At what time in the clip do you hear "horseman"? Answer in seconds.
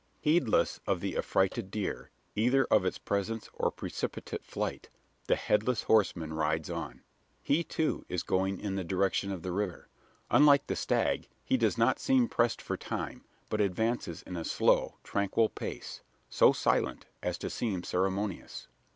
5.83-6.33